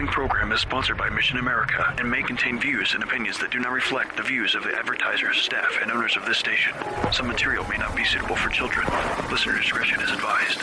[0.00, 3.58] following program is sponsored by Mission America and may contain views and opinions that do
[3.58, 6.72] not reflect the views of the advertisers, staff, and owners of this station.
[7.12, 8.86] Some material may not be suitable for children.
[9.30, 10.62] Listener discretion is advised.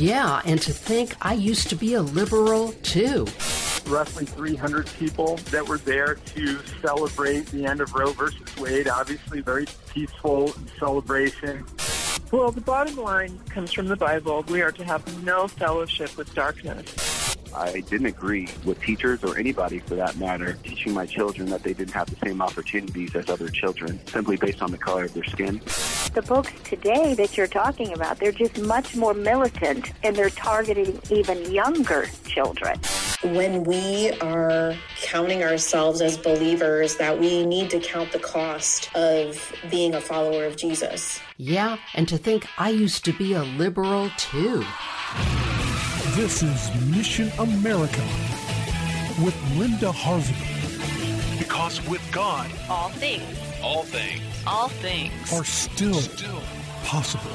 [0.00, 3.28] Yeah, and to think I used to be a liberal too.
[3.86, 8.88] Roughly 300 people that were there to celebrate the end of Roe versus Wade.
[8.88, 11.64] Obviously, very peaceful celebration.
[12.32, 14.44] Well, the bottom line comes from the Bible.
[14.48, 17.27] We are to have no fellowship with darkness.
[17.54, 21.74] I didn't agree with teachers or anybody for that matter teaching my children that they
[21.74, 25.24] didn't have the same opportunities as other children simply based on the color of their
[25.24, 25.60] skin.
[26.14, 31.00] The books today that you're talking about, they're just much more militant and they're targeting
[31.10, 32.78] even younger children.
[33.22, 39.52] When we are counting ourselves as believers, that we need to count the cost of
[39.70, 41.20] being a follower of Jesus.
[41.36, 44.64] Yeah, and to think I used to be a liberal too.
[46.18, 48.02] This is Mission America
[49.24, 50.34] with Linda Harvey.
[51.38, 56.42] Because with God, all things, all things, all things are still, still
[56.82, 57.30] possible.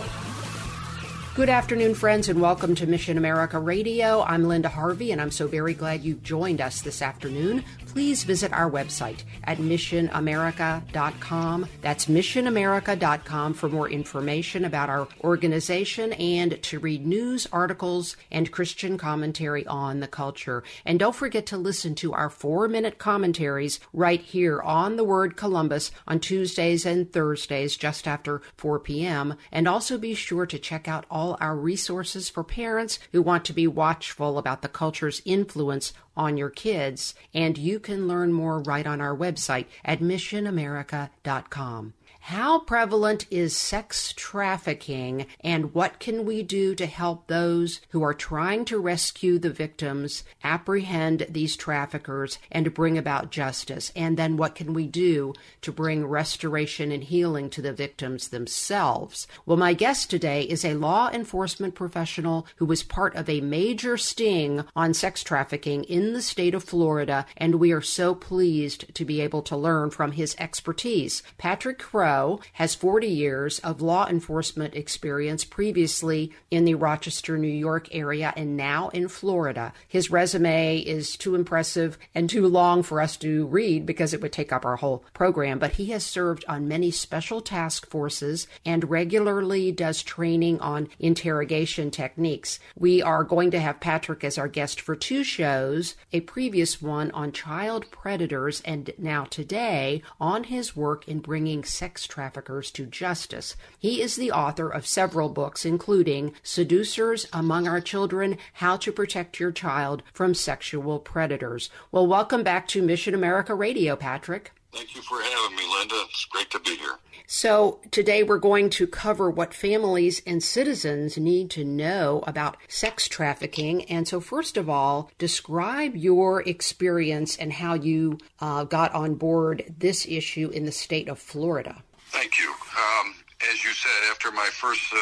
[1.34, 4.22] Good afternoon, friends, and welcome to Mission America Radio.
[4.24, 8.52] I'm Linda Harvey, and I'm so very glad you've joined us this afternoon please visit
[8.52, 11.68] our website at missionamerica.com.
[11.82, 18.98] That's missionamerica.com for more information about our organization and to read news, articles, and Christian
[18.98, 20.64] commentary on the culture.
[20.86, 25.38] And don't forget to listen to our four minute commentaries right here on the word
[25.38, 29.36] Columbus on Tuesdays and Thursdays just after 4 p.m.
[29.52, 33.54] And also be sure to check out all our resources for parents who want to
[33.54, 38.86] be watchful about the culture's influence on your kids, and you can learn more right
[38.86, 41.94] on our website at missionamerica.com.
[42.28, 48.14] How prevalent is sex trafficking and what can we do to help those who are
[48.14, 53.92] trying to rescue the victims, apprehend these traffickers, and bring about justice?
[53.94, 59.28] And then what can we do to bring restoration and healing to the victims themselves?
[59.46, 63.98] Well, my guest today is a law enforcement professional who was part of a major
[63.98, 69.04] sting on sex trafficking in the state of Florida, and we are so pleased to
[69.04, 71.22] be able to learn from his expertise.
[71.38, 72.13] Patrick Crough
[72.54, 78.56] has 40 years of law enforcement experience previously in the Rochester, New York area and
[78.56, 79.74] now in Florida.
[79.88, 84.32] His resume is too impressive and too long for us to read because it would
[84.32, 88.90] take up our whole program, but he has served on many special task forces and
[88.90, 92.60] regularly does training on interrogation techniques.
[92.78, 97.12] We are going to have Patrick as our guest for two shows, a previous one
[97.12, 103.56] on child predators and now today on his work in bringing sex traffickers to justice.
[103.80, 109.40] He is the author of several books, including Seducers Among Our Children How to Protect
[109.40, 111.70] Your Child from Sexual Predators.
[111.92, 114.52] Well, welcome back to Mission America Radio, Patrick.
[114.74, 115.96] Thank you for having me, Linda.
[116.10, 116.98] It's great to be here.
[117.28, 123.08] So, today we're going to cover what families and citizens need to know about sex
[123.08, 123.86] trafficking.
[123.86, 129.74] And so, first of all, describe your experience and how you uh, got on board
[129.78, 131.84] this issue in the state of Florida.
[132.14, 132.50] Thank you.
[132.52, 133.16] Um,
[133.52, 134.96] as you said, after my first 30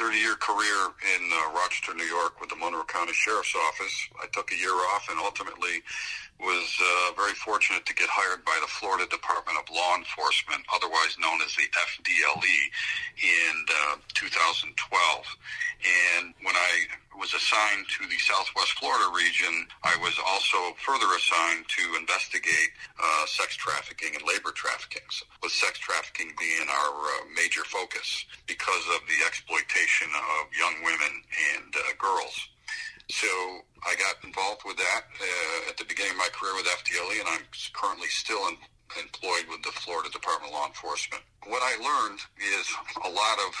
[0.00, 4.52] uh, career in uh, Rochester, New York, with the Monroe County Sheriff's Office, I took
[4.52, 5.82] a year off and ultimately
[6.40, 11.20] was uh, very fortunate to get hired by the Florida Department of Law Enforcement, otherwise
[11.20, 12.60] known as the FDLE,
[13.20, 13.54] in
[13.92, 14.72] uh, 2012.
[16.16, 16.88] And when I
[17.20, 23.26] was assigned to the Southwest Florida region, I was also further assigned to investigate uh,
[23.28, 25.04] sex trafficking and labor trafficking,
[25.44, 26.92] with sex trafficking being our
[27.36, 27.99] major focus
[28.46, 31.12] because of the exploitation of young women
[31.54, 32.36] and uh, girls.
[33.10, 33.26] So
[33.82, 37.28] I got involved with that uh, at the beginning of my career with FDLE, and
[37.28, 38.56] I'm currently still in,
[39.00, 41.22] employed with the Florida Department of Law Enforcement.
[41.46, 42.66] What I learned is
[43.04, 43.52] a lot of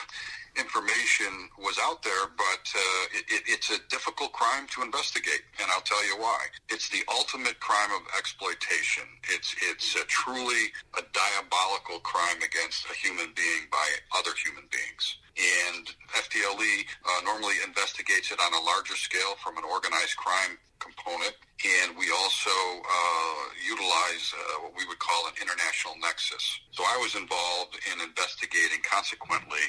[0.56, 5.70] information was out there, but uh, it, it, it's a difficult crime to investigate, and
[5.70, 6.46] I'll tell you why.
[6.68, 9.04] It's the ultimate crime of exploitation.
[9.28, 13.86] It's it's a truly a diabolical crime against a human being by
[14.16, 15.16] other human beings.
[15.38, 15.86] And
[16.16, 21.36] FDLE uh, normally investigates it on a larger scale from an organized crime component.
[21.60, 26.60] And we also uh, utilize uh, what we would call an international nexus.
[26.72, 29.64] So I was involved in investigating, consequently,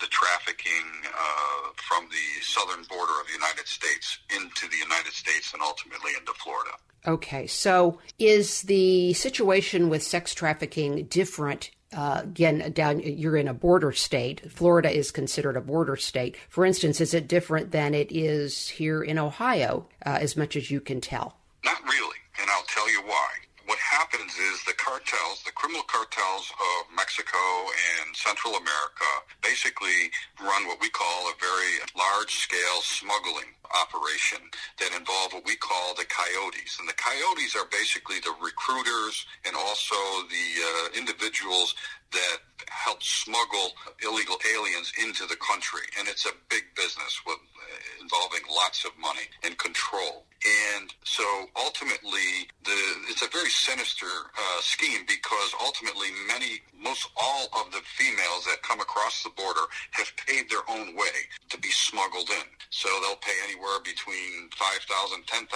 [0.00, 5.52] the trafficking uh, from the southern border of the United States into the United States
[5.52, 6.72] and ultimately into Florida.
[7.06, 13.54] Okay, so is the situation with sex trafficking different uh, again, down you're in a
[13.54, 14.50] border state.
[14.50, 16.36] Florida is considered a border state.
[16.48, 20.70] For instance, is it different than it is here in Ohio, uh, as much as
[20.70, 21.36] you can tell?
[21.64, 23.25] Not really, and I'll tell you why.
[24.16, 27.36] Happens is the cartels, the criminal cartels of Mexico
[28.00, 29.10] and Central America,
[29.42, 30.08] basically
[30.40, 34.40] run what we call a very large-scale smuggling operation
[34.80, 36.80] that involve what we call the coyotes.
[36.80, 40.00] And the coyotes are basically the recruiters and also
[40.32, 41.74] the uh, individuals
[42.12, 42.38] that
[42.72, 45.84] help smuggle illegal aliens into the country.
[45.98, 50.24] And it's a big business with, uh, involving lots of money and control.
[50.44, 51.24] And so
[51.56, 52.76] ultimately, the,
[53.08, 58.62] it's a very sinister uh, scheme because ultimately many, most all of the females that
[58.62, 61.16] come across the border have paid their own way
[61.48, 62.46] to be smuggled in.
[62.70, 65.48] So they'll pay anywhere between $5,000, $10,000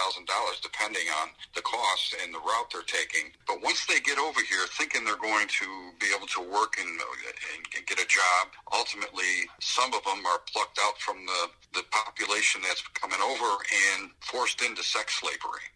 [0.62, 3.30] depending on the cost and the route they're taking.
[3.46, 5.68] But once they get over here thinking they're going to
[5.98, 10.78] be able to work and, and get a job, ultimately some of them are plucked
[10.80, 13.50] out from the, the population that's coming over
[13.98, 15.66] and forced into sex slavery.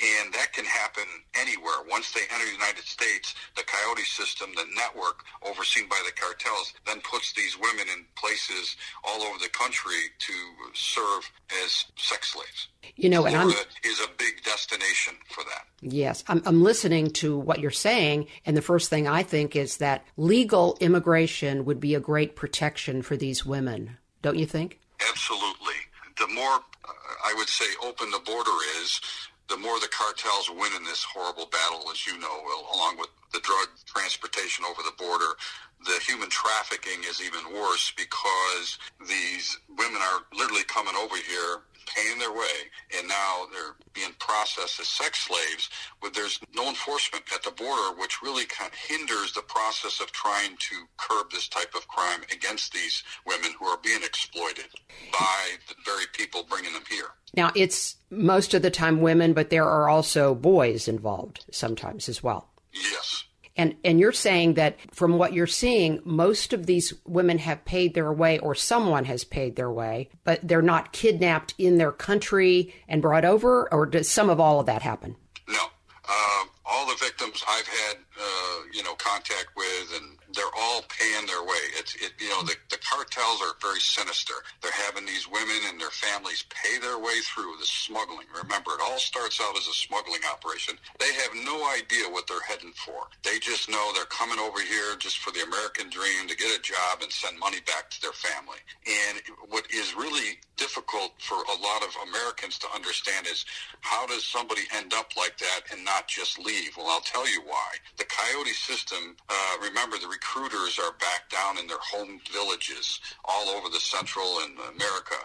[0.00, 1.04] And that can happen
[1.34, 1.82] anywhere.
[1.90, 6.72] Once they enter the United States, the coyote system, the network overseen by the cartels,
[6.86, 10.32] then puts these women in places all over the country to
[10.72, 11.30] serve
[11.64, 12.68] as sex slaves.
[12.96, 15.66] You know, and I'm, is a big destination for that.
[15.80, 19.78] Yes, I'm, I'm listening to what you're saying, and the first thing I think is
[19.78, 23.98] that legal immigration would be a great protection for these women.
[24.22, 24.80] Don't you think?
[25.08, 25.74] Absolutely.
[26.18, 26.92] The more, uh,
[27.24, 29.00] I would say, open the border is,
[29.48, 32.40] the more the cartels win in this horrible battle, as you know,
[32.74, 35.36] along with the drug transportation over the border.
[35.84, 42.18] The human trafficking is even worse because these women are literally coming over here paying
[42.18, 45.70] their way, and now they're being processed as sex slaves.
[46.00, 50.12] But there's no enforcement at the border, which really kind of hinders the process of
[50.12, 54.66] trying to curb this type of crime against these women who are being exploited
[55.12, 57.08] by the very people bringing them here.
[57.36, 62.22] Now, it's most of the time women, but there are also boys involved sometimes as
[62.22, 62.48] well.
[62.72, 63.24] Yes.
[63.56, 67.94] And and you're saying that from what you're seeing, most of these women have paid
[67.94, 72.74] their way, or someone has paid their way, but they're not kidnapped in their country
[72.88, 75.14] and brought over, or does some of all of that happen?
[75.48, 75.66] No,
[76.08, 77.13] uh, all the victims
[77.48, 81.64] I've had, uh, you know, contact with, and they're all paying their way.
[81.78, 84.34] It's, it, you know, the, the cartels are very sinister.
[84.62, 88.26] They're having these women and their families pay their way through the smuggling.
[88.30, 90.78] Remember, it all starts out as a smuggling operation.
[90.98, 93.08] They have no idea what they're heading for.
[93.22, 96.62] They just know they're coming over here just for the American dream to get a
[96.62, 98.58] job and send money back to their family.
[98.86, 103.44] And what is really difficult for a lot of Americans to understand is
[103.80, 106.76] how does somebody end up like that and not just leave?
[106.76, 107.70] Well, I'll tell you why.
[107.96, 113.48] The coyote system, uh, remember, the recruiters are back down in their home villages all
[113.48, 115.16] over the Central and America.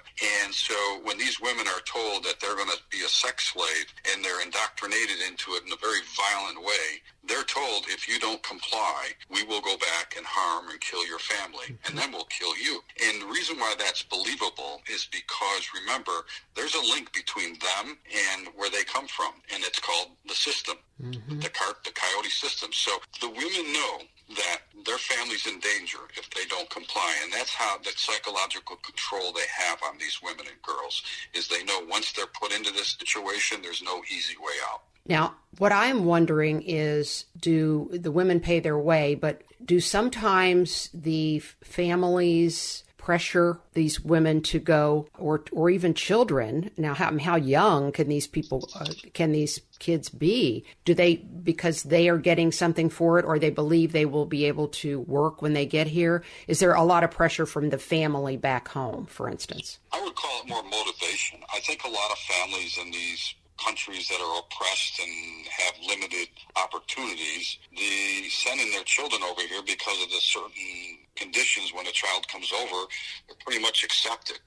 [0.43, 3.85] And so when these women are told that they're going to be a sex slave
[4.11, 8.41] and they're indoctrinated into it in a very violent way, they're told if you don't
[8.41, 12.57] comply, we will go back and harm and kill your family, and then we'll kill
[12.57, 12.81] you.
[13.05, 17.97] And the reason why that's believable is because remember, there's a link between them
[18.33, 21.39] and where they come from, and it's called the system, mm-hmm.
[21.39, 22.71] the, car- the coyote system.
[22.73, 23.99] So the women know
[24.35, 27.15] that their family's in danger if they don't comply.
[27.23, 31.63] And that's how the psychological control they have on these women and girls is they
[31.63, 34.81] know once they're put into this situation, there's no easy way out.
[35.09, 41.39] Now, what I'm wondering is do the women pay their way, but do sometimes the
[41.39, 46.69] families pressure these women to go or or even children?
[46.77, 50.63] Now how, how young can these people uh, can these kids be?
[50.85, 54.45] Do they because they are getting something for it or they believe they will be
[54.45, 56.23] able to work when they get here?
[56.47, 59.79] Is there a lot of pressure from the family back home for instance?
[59.91, 61.39] I would call it more motivation.
[61.51, 63.33] I think a lot of families in these
[63.65, 70.01] countries that are oppressed and have limited opportunities, the sending their children over here because
[70.03, 72.87] of the certain conditions when a child comes over,
[73.27, 74.39] they're pretty much accepted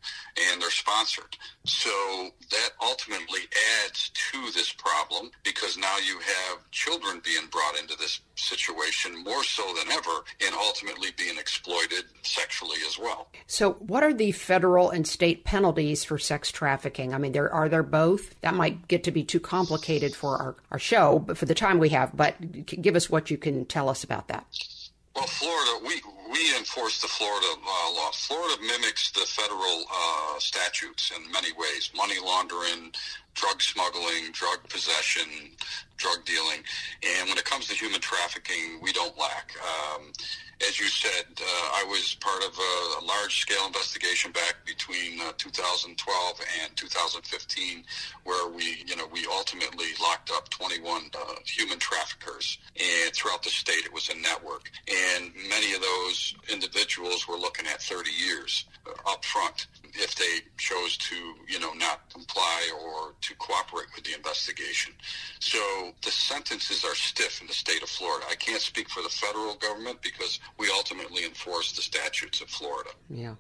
[0.51, 1.37] and they're sponsored.
[1.65, 1.91] So
[2.51, 3.43] that ultimately
[3.85, 9.45] adds to this problem because now you have children being brought into this situation more
[9.45, 13.29] so than ever and ultimately being exploited sexually as well.
[13.47, 17.15] So what are the federal and state penalties for sex trafficking?
[17.15, 18.41] I mean, there are there both?
[18.41, 21.79] That might get to be too complicated for our, our show, but for the time
[21.79, 24.47] we have, but give us what you can tell us about that.
[25.15, 26.01] Well, Florida, we
[26.33, 28.11] we enforce the Florida uh, law.
[28.13, 32.91] Florida mimics the federal uh, statutes in many ways: money laundering,
[33.35, 35.29] drug smuggling, drug possession,
[35.97, 36.65] drug dealing,
[37.03, 39.53] and when it comes to human trafficking, we don't lack.
[39.63, 40.13] Um,
[40.69, 45.33] as you said, uh, I was part of a, a large-scale investigation back between uh,
[45.37, 47.85] 2012 and 2015,
[48.25, 53.51] where we, you know, we ultimately locked up 21 uh, human traffickers, and throughout the
[53.51, 58.65] state, it was a network, and many of those individuals were looking at 30 years
[59.07, 61.15] up front if they chose to,
[61.49, 64.93] you know, not comply or to cooperate with the investigation.
[65.41, 65.59] So
[66.03, 68.27] the sentences are stiff in the state of Florida.
[68.31, 72.91] I can't speak for the federal government because we ultimately enforce the statutes of Florida.
[73.11, 73.35] Yeah.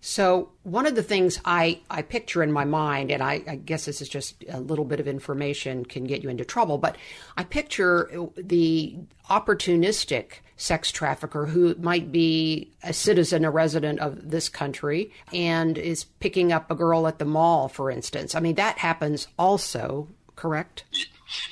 [0.00, 3.86] So one of the things I, I picture in my mind, and I, I, guess
[3.86, 6.96] this is just a little bit of information can get you into trouble, but
[7.36, 8.96] I picture the
[9.30, 16.04] opportunistic sex trafficker who might be a citizen, a resident of this country, and is
[16.04, 18.34] picking up a girl at the mall, for instance.
[18.34, 20.84] I mean, that happens also, correct?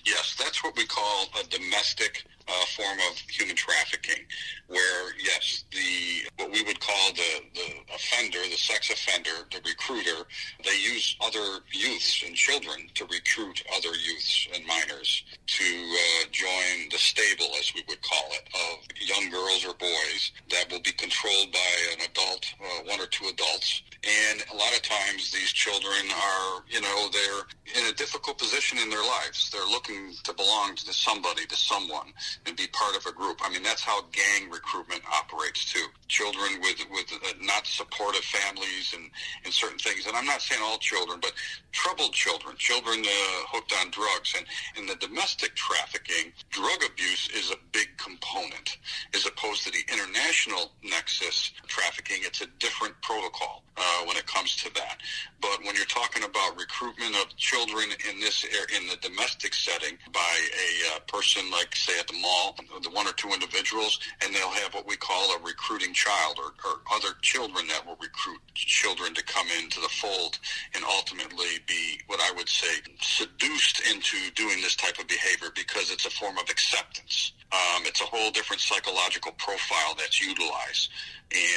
[0.04, 4.24] Yes, that's what we call a domestic uh, form of human trafficking,
[4.72, 10.24] where yes, the what we would call the the offender, the sex offender, the recruiter,
[10.64, 16.88] they use other youths and children to recruit other youths and minors to uh, join
[16.90, 20.92] the stable, as we would call it, of young girls or boys that will be
[20.92, 25.52] controlled by an adult, uh, one or two adults, and a lot of times these
[25.52, 29.50] children are, you know, they're in a difficult position in their lives.
[29.50, 32.12] They're looking to belong to somebody, to someone
[32.46, 33.38] and be part of a group.
[33.42, 35.86] I mean, that's how gang recruitment operates too.
[36.08, 39.10] Children with with uh, not supportive families and
[39.44, 40.06] and certain things.
[40.06, 41.32] And I'm not saying all children, but
[41.72, 43.08] troubled children, children uh,
[43.48, 48.78] hooked on drugs, and in the domestic trafficking, drug abuse is a big component,
[49.14, 52.18] as opposed to the international nexus trafficking.
[52.20, 54.98] It's a different protocol uh, when it comes to that.
[55.40, 60.20] But when you're talking about recruitment of children in this in the domestic setting by
[60.20, 64.51] a uh, person like say at the mall, the one or two individuals, and they'll
[64.52, 69.14] have what we call a recruiting child or, or other children that will recruit children
[69.14, 70.38] to come into the fold
[70.74, 75.90] and ultimately be what I would say seduced into doing this type of behavior because
[75.90, 77.32] it's a form of acceptance.
[77.52, 80.88] Um, it's a whole different psychological profile that's utilized.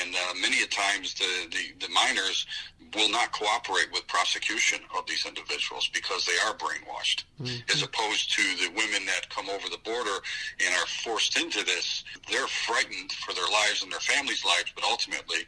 [0.04, 2.46] And uh, many a times the, the, the minors
[2.94, 7.72] will not cooperate with prosecution of these individuals because they are brainwashed, mm-hmm.
[7.74, 10.18] as opposed to the women that come over the border
[10.66, 12.04] and are forced into this.
[12.30, 12.85] They're frightened
[13.25, 15.46] for their lives and their families' lives, but ultimately,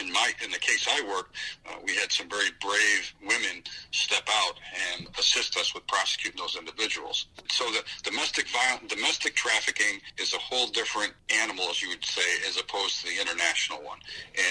[0.00, 1.32] in my in the case I work,
[1.66, 4.54] uh, we had some very brave women step out
[4.96, 7.26] and assist us with prosecuting those individuals.
[7.50, 12.22] So the domestic violence, domestic trafficking is a whole different animal, as you would say,
[12.48, 13.98] as opposed to the international one,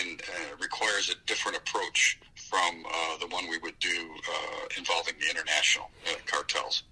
[0.02, 5.14] and uh, requires a different approach from uh, the one we would do uh, involving
[5.20, 6.84] the international uh, cartels.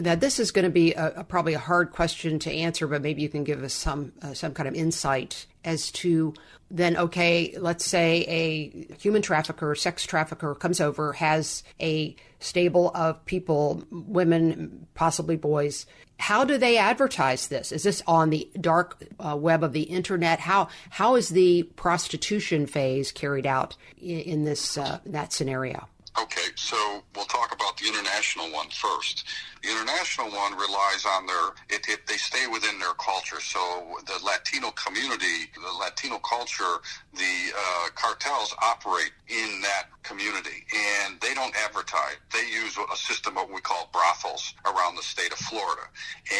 [0.00, 3.00] Now, this is going to be a, a, probably a hard question to answer, but
[3.00, 6.34] maybe you can give us some uh, some kind of insight as to
[6.70, 13.24] then okay let's say a human trafficker sex trafficker comes over has a stable of
[13.26, 15.86] people women possibly boys.
[16.18, 17.72] How do they advertise this?
[17.72, 20.40] Is this on the dark uh, web of the internet?
[20.40, 25.88] How how is the prostitution phase carried out in, in this uh, that scenario
[26.22, 29.24] okay so we'll talk about the international one first
[29.62, 33.40] the international one relies on their, they stay within their culture.
[33.40, 33.60] So
[34.06, 36.80] the Latino community, the Latino culture,
[37.12, 42.16] the uh, cartels operate in that community and they don't advertise.
[42.32, 45.82] They use a system of what we call brothels around the state of Florida.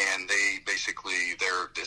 [0.08, 1.19] And they basically,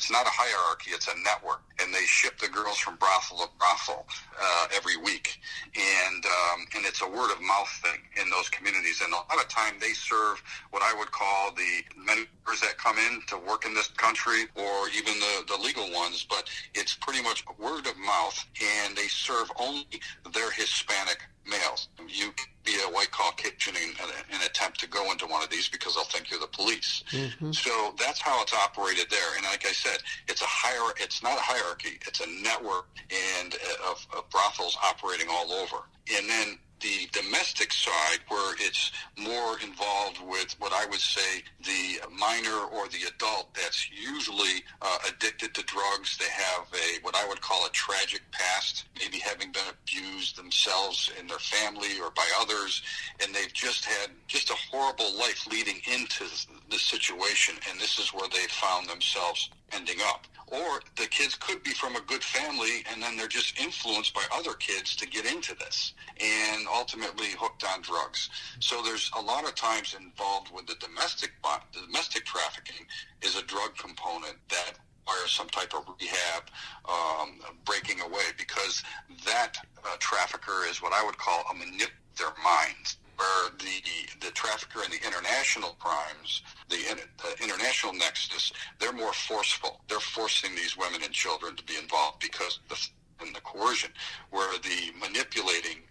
[0.04, 1.62] it's not a hierarchy, it's a network.
[1.82, 4.06] And they ship the girls from brothel to brothel
[4.36, 5.40] uh, every week.
[5.74, 9.00] And, um, and it's a word of mouth thing in those communities.
[9.02, 12.98] And a lot of time they serve what I would call the members that come
[12.98, 17.24] in to work in this country or even the, the legal ones, but it's pretty
[17.24, 19.88] much word of mouth and they serve only
[20.34, 21.88] their Hispanic males.
[22.10, 23.96] You be a white collar kitchen and,
[24.32, 27.03] and attempt to go into one of these because they'll think you're the police.
[27.12, 27.51] Mm-hmm.
[27.51, 29.36] So that's how it's operated there.
[29.36, 30.93] And like I said, it's a higher.
[31.00, 32.00] It's not a hierarchy.
[32.08, 35.77] It's a network and uh, of, of brothels operating all over.
[36.15, 42.06] And then the domestic side, where it's more involved with what I would say the
[42.12, 46.18] minor or the adult that's usually uh, addicted to drugs.
[46.18, 51.10] They have a what I would call a tragic past, maybe having been abused themselves
[51.20, 52.84] in their family or by others,
[53.24, 56.25] and they've just had just a horrible life leading into
[56.70, 60.28] the situation, and this is where they found themselves ending up.
[60.48, 64.24] Or the kids could be from a good family and then they're just influenced by
[64.32, 65.94] other kids to get into this.
[66.20, 68.30] And ultimately hooked on drugs.
[68.60, 71.32] So there's a lot of times involved with the domestic
[71.74, 72.86] the domestic trafficking
[73.22, 74.74] is a drug component that
[75.06, 76.44] requires some type of rehab,
[76.88, 78.84] um, breaking away because
[79.25, 84.32] that uh, trafficker is what I would call a manipulator their minds where the the
[84.32, 89.82] trafficker and the international crimes, the, the international nexus, they're more forceful.
[89.88, 92.88] They're forcing these women and children to be involved because the
[93.22, 93.92] and the coercion,
[94.32, 95.83] where the manipulating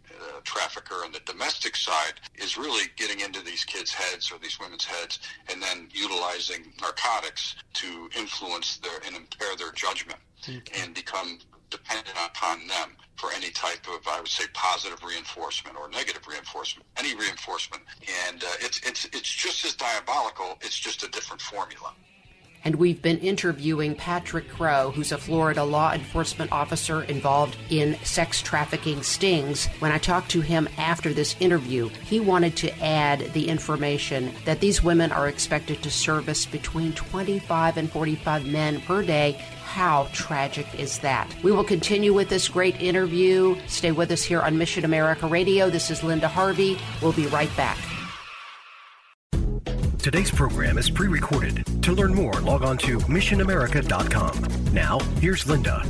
[0.42, 4.84] trafficker on the domestic side is really getting into these kids' heads or these women's
[4.84, 5.18] heads,
[5.50, 10.18] and then utilizing narcotics to influence their and impair their judgment
[10.49, 10.61] okay.
[10.82, 11.38] and become
[11.70, 16.87] dependent upon them for any type of, I would say, positive reinforcement or negative reinforcement,
[16.99, 17.82] any reinforcement.
[18.28, 21.94] And uh, it's, it's, it's just as diabolical, it's just a different formula.
[22.64, 28.40] And we've been interviewing Patrick Crough, who's a Florida law enforcement officer involved in sex
[28.40, 29.66] trafficking stings.
[29.81, 34.61] When I talked to him after this interview, he wanted to add the information that
[34.61, 39.38] these women are expected to service between 25 and 45 men per day
[39.73, 41.35] how tragic is that?
[41.42, 43.57] We will continue with this great interview.
[43.69, 45.71] Stay with us here on Mission America Radio.
[45.71, 46.78] This is Linda Harvey.
[47.00, 47.78] We'll be right back.
[50.02, 51.64] Today's program is pre recorded.
[51.85, 54.75] To learn more, log on to missionamerica.com.
[54.75, 55.87] Now, here's Linda.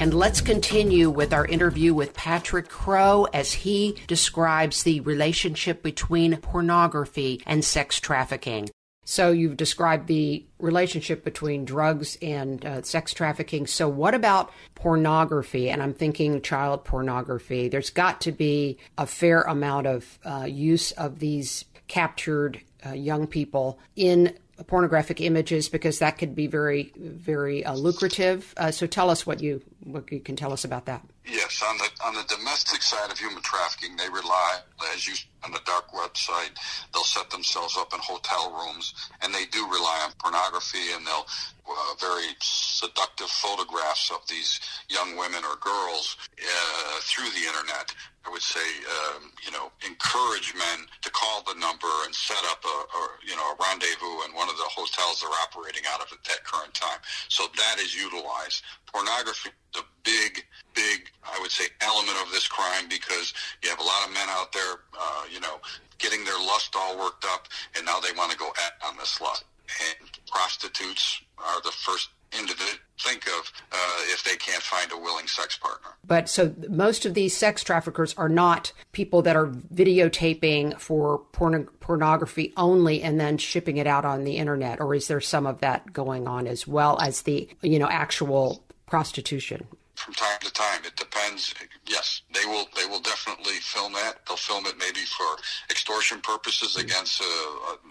[0.00, 6.38] And let's continue with our interview with Patrick Crough as he describes the relationship between
[6.38, 8.70] pornography and sex trafficking.
[9.04, 13.68] So you've described the relationship between drugs and uh, sex trafficking.
[13.68, 15.70] So what about pornography?
[15.70, 17.68] And I'm thinking child pornography.
[17.68, 23.26] There's got to be a fair amount of uh, use of these captured uh, young
[23.26, 28.54] people in pornographic images because that could be very, very uh, lucrative.
[28.56, 31.02] Uh, so tell us what you what you can tell us about that.
[31.26, 34.58] Yes, on the on the domestic side of human trafficking, they rely,
[34.94, 35.14] as you
[35.46, 36.50] on the dark website,
[36.92, 41.26] they'll set themselves up in hotel rooms, and they do rely on pornography, and they'll
[41.68, 47.94] uh, very seductive photographs of these young women or girls uh, through the internet.
[48.26, 52.58] I would say, um, you know, encourage men to call the number and set up
[52.64, 56.10] a, a, you know, a rendezvous in one of the hotels they're operating out of
[56.10, 56.98] at that current time.
[57.28, 58.62] So that is utilized.
[58.90, 60.42] Pornography is a big,
[60.74, 63.32] big, I would say, element of this crime because
[63.62, 65.60] you have a lot of men out there, uh, you know,
[65.98, 67.46] getting their lust all worked up,
[67.76, 69.44] and now they want to go at on this lust.
[69.68, 75.26] And prostitutes are the first individual think of uh, if they can't find a willing
[75.26, 75.90] sex partner.
[76.06, 81.68] But so most of these sex traffickers are not people that are videotaping for porn-
[81.80, 85.60] pornography only and then shipping it out on the internet, or is there some of
[85.60, 89.66] that going on as well as the you know actual prostitution?
[90.06, 90.84] From time to time.
[90.84, 91.52] It depends.
[91.84, 92.66] Yes, they will.
[92.76, 94.24] They will definitely film that.
[94.26, 95.26] They'll film it maybe for
[95.68, 97.24] extortion purposes against uh,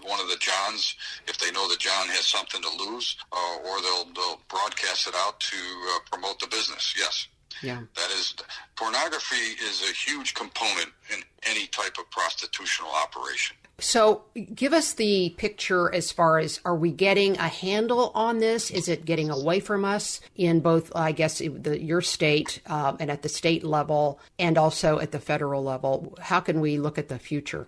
[0.01, 0.95] one of the Johns
[1.27, 5.15] if they know that John has something to lose, uh, or they'll they'll broadcast it
[5.17, 6.95] out to uh, promote the business.
[6.97, 7.27] Yes.
[7.61, 7.81] Yeah.
[7.95, 8.35] That is,
[8.75, 13.55] pornography is a huge component in any type of prostitutional operation.
[13.77, 18.71] So, give us the picture as far as are we getting a handle on this?
[18.71, 23.11] Is it getting away from us in both, I guess, the, your state uh, and
[23.11, 26.17] at the state level, and also at the federal level?
[26.21, 27.67] How can we look at the future?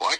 [0.00, 0.16] Well, I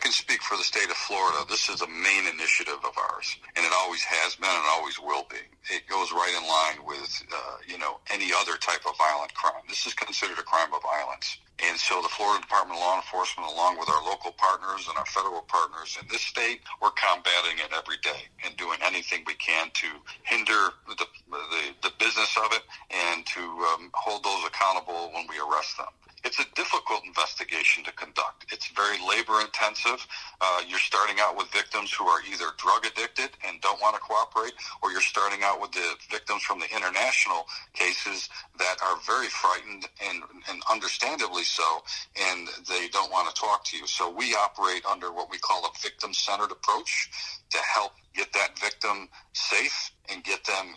[0.50, 1.46] for the state of Florida.
[1.46, 5.22] This is a main initiative of ours, and it always has been and always will
[5.30, 5.38] be.
[5.70, 9.62] It goes right in line with, uh, you know, any other type of violent crime.
[9.70, 11.38] This is considered a crime of violence.
[11.62, 15.06] And so the Florida Department of Law Enforcement, along with our local partners and our
[15.06, 19.70] federal partners in this state, we're combating it every day and doing anything we can
[19.70, 19.86] to
[20.26, 25.38] hinder the, the, the business of it and to um, hold those accountable when we
[25.38, 25.94] arrest them.
[26.24, 28.46] it's a difficult investigation to conduct.
[28.52, 30.06] It's very labor intensive.
[30.40, 34.00] Uh, you're starting out with victims who are either drug addicted and don't want to
[34.00, 39.28] cooperate, or you're starting out with the victims from the international cases that are very
[39.28, 41.82] frightened and, and understandably so,
[42.30, 43.86] and they don't want to talk to you.
[43.86, 47.10] So we operate under what we call a victim centered approach
[47.50, 50.74] to help get that victim safe and get them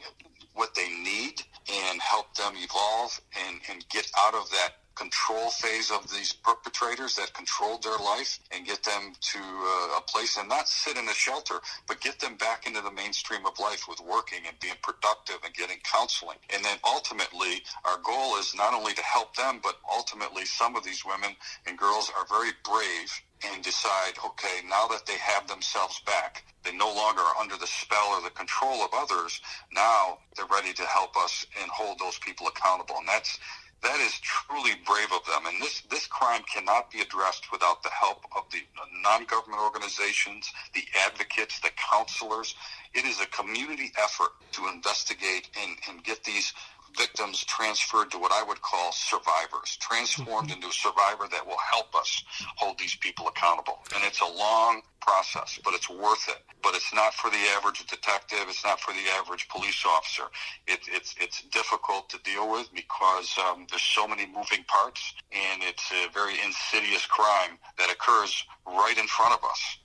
[0.56, 5.92] what they need and help them evolve and, and get out of that control phase
[5.92, 10.48] of these perpetrators that controlled their life and get them to uh, a place and
[10.48, 11.56] not sit in a shelter,
[11.88, 15.54] but get them back into the mainstream of life with working and being productive and
[15.54, 16.38] getting counseling.
[16.54, 20.84] And then ultimately, our goal is not only to help them, but ultimately some of
[20.84, 23.12] these women and girls are very brave
[23.52, 27.68] and decide, okay, now that they have themselves back, they no longer are under the
[27.68, 29.42] spell or the control of others.
[29.74, 32.96] Now they're ready to help us and hold those people accountable.
[33.00, 33.38] And that's
[33.84, 35.46] that is truly brave of them.
[35.46, 38.62] And this, this crime cannot be addressed without the help of the
[39.04, 42.56] non-government organizations, the advocates, the counselors.
[42.94, 46.54] It is a community effort to investigate and, and get these
[46.98, 50.56] victims transferred to what I would call survivors, transformed mm-hmm.
[50.56, 52.24] into a survivor that will help us
[52.58, 53.80] hold these people accountable.
[53.96, 56.42] And it's a long process, but it's worth it.
[56.62, 58.40] But it's not for the average detective.
[58.48, 60.24] It's not for the average police officer.
[60.68, 65.62] It, it's it's difficult to deal with because um, there's so many moving parts, and
[65.64, 69.78] it's a very insidious crime that occurs right in front of us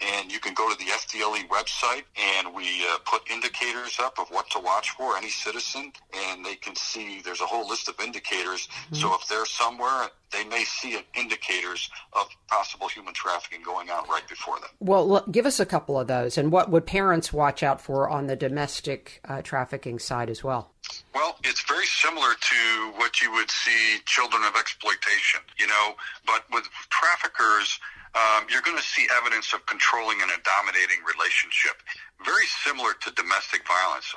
[0.00, 4.28] and you can go to the FDLE website and we uh, put indicators up of
[4.28, 5.92] what to watch for any citizen
[6.28, 8.66] and they can see there's a whole list of indicators.
[8.66, 8.96] Mm-hmm.
[8.96, 14.26] so if they're somewhere they may see indicators of possible human trafficking going on right
[14.28, 14.70] before them.
[14.80, 18.08] Well look, give us a couple of those and what would parents watch out for
[18.08, 20.70] on the domestic uh, trafficking side as well?
[21.14, 25.94] Well, it's very similar to what you would see children of exploitation, you know,
[26.26, 27.78] but with traffickers,
[28.14, 31.82] um, you're going to see evidence of controlling and a dominating relationship
[32.22, 34.14] very similar to domestic violence.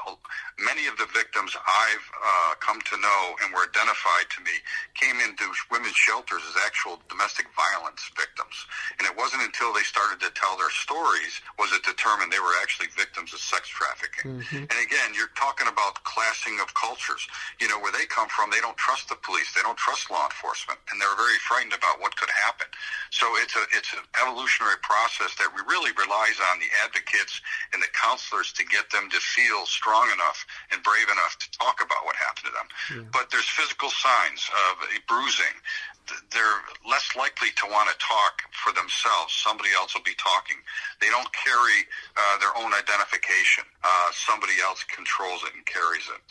[0.58, 4.56] Many of the victims I've uh, come to know and were identified to me
[4.96, 8.66] came into women's shelters as actual domestic violence victims.
[8.98, 12.58] And it wasn't until they started to tell their stories was it determined they were
[12.62, 14.42] actually victims of sex trafficking.
[14.42, 14.66] Mm-hmm.
[14.72, 17.28] And again, you're talking about classing of cultures.
[17.60, 20.26] You know, where they come from, they don't trust the police, they don't trust law
[20.26, 22.68] enforcement, and they're very frightened about what could happen.
[23.12, 27.40] So it's a it's an evolutionary process that we really relies on the advocates
[27.74, 31.80] and the counselors to get them to feel strong enough and brave enough to talk
[31.84, 32.68] about what happened to them.
[32.92, 33.10] Yeah.
[33.14, 35.56] But there's physical signs of a bruising.
[36.32, 39.36] They're less likely to want to talk for themselves.
[39.36, 40.56] Somebody else will be talking.
[41.04, 41.84] They don't carry
[42.16, 43.68] uh, their own identification.
[43.84, 46.22] Uh, somebody else controls it and carries it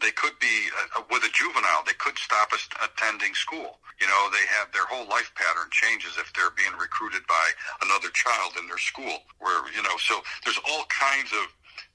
[0.00, 1.82] they could be uh, with a juvenile.
[1.86, 3.78] They could stop attending school.
[4.00, 7.46] You know, they have their whole life pattern changes if they're being recruited by
[7.82, 9.24] another child in their school.
[9.38, 11.48] Where you know, so there's all kinds of,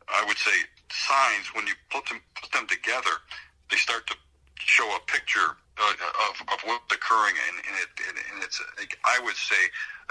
[0.09, 0.55] I would say,
[0.89, 3.21] signs when you put them put them together.
[3.69, 4.15] They start to
[4.59, 5.93] show a picture uh,
[6.29, 7.89] of, of what's occurring, and, and, it,
[8.33, 8.61] and it's,
[9.05, 9.57] I would say,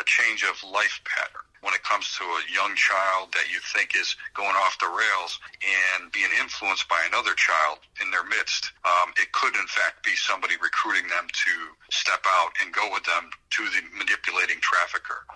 [0.00, 3.92] a change of life pattern when it comes to a young child that you think
[3.92, 8.72] is going off the rails and being influenced by another child in their midst.
[8.84, 11.52] Um, it could, in fact, be somebody recruiting them to
[11.92, 15.26] step out and go with them to the manipulating trafficker.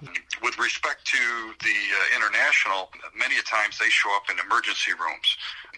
[0.40, 1.22] With respect to
[1.60, 5.28] the uh, international, many a times they show up in emergency rooms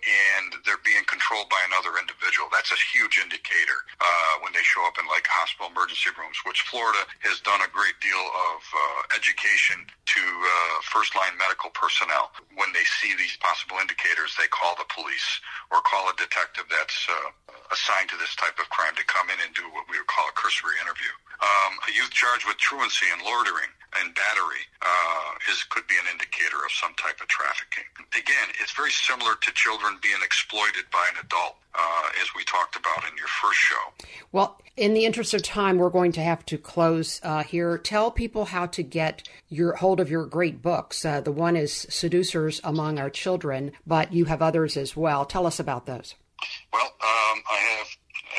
[0.07, 2.46] and they're being controlled by another individual.
[2.53, 6.62] That's a huge indicator uh, when they show up in like hospital emergency rooms, which
[6.68, 8.20] Florida has done a great deal
[8.53, 8.61] of
[9.14, 12.32] education to uh, first line medical personnel.
[12.54, 17.06] When they see these possible indicators, they call the police or call a detective that's
[17.08, 17.30] uh,
[17.72, 20.26] assigned to this type of crime to come in and do what we would call
[20.28, 21.12] a cursory interview.
[21.36, 23.68] Um, a youth charged with truancy and loitering
[24.00, 27.84] and battery uh, is could be an indicator of some type of trafficking.
[28.16, 32.76] Again, it's very similar to children being exploited by an adult, uh, as we talked
[32.76, 34.06] about in your first show.
[34.32, 37.78] Well, in the interest of time, we're going to have to close uh, here.
[37.78, 41.04] Tell people how to get your hold of your great books.
[41.04, 45.24] Uh, the one is Seducers Among Our Children, but you have others as well.
[45.24, 46.14] Tell us about those.
[46.72, 47.86] Well, um, I have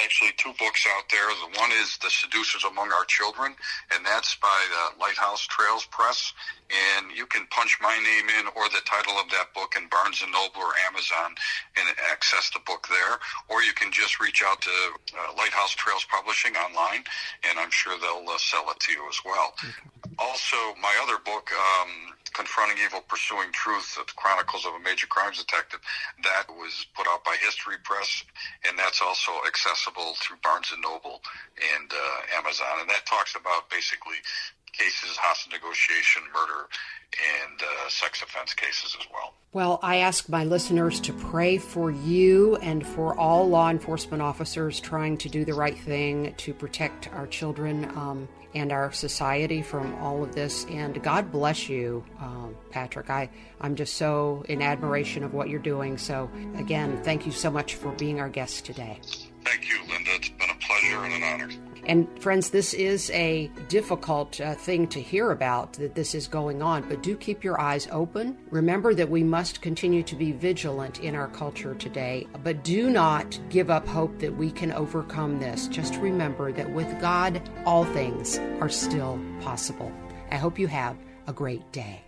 [0.04, 1.28] actually two books out there.
[1.28, 3.56] The one is The Seducers Among Our Children,
[3.94, 6.34] and that's by the Lighthouse Trails Press.
[6.68, 10.22] And you can punch my name in or the title of that book in Barnes
[10.28, 11.36] & Noble or Amazon
[11.80, 13.20] and access the book there.
[13.48, 14.76] Or you can just reach out to
[15.16, 17.04] uh, Lighthouse Trails Publishing online,
[17.48, 19.56] and I'm sure they'll uh, sell it to you as well.
[20.20, 25.38] Also, my other book, um, Confronting Evil, Pursuing Truth, the Chronicles of a Major Crimes
[25.38, 25.80] Detective.
[26.24, 28.24] That was put out by History Press,
[28.68, 31.22] and that's also accessible through Barnes & Noble
[31.78, 32.82] and uh, Amazon.
[32.82, 34.18] And that talks about basically
[34.78, 36.68] cases, hostage negotiation, murder,
[37.42, 39.34] and uh, sex offense cases as well.
[39.54, 44.80] Well, I ask my listeners to pray for you and for all law enforcement officers
[44.80, 49.96] trying to do the right thing to protect our children um, and our society from
[49.96, 50.66] all of this.
[50.66, 53.10] And God bless you, um, Patrick.
[53.10, 53.30] I,
[53.62, 55.98] I'm just so in admiration of what you're doing.
[55.98, 59.00] So, again, thank you so much for being our guest today.
[59.44, 60.12] Thank you, Linda.
[60.16, 61.50] It's been a pleasure and an honor.
[61.88, 66.62] And friends, this is a difficult uh, thing to hear about that this is going
[66.62, 68.38] on, but do keep your eyes open.
[68.52, 73.40] Remember that we must continue to be vigilant in our culture today, but do not
[73.50, 75.70] give up hope that we can overcome this.
[75.70, 79.92] Just remember that with God, all things are still possible.
[80.30, 80.98] I hope you have
[81.28, 82.07] a great day.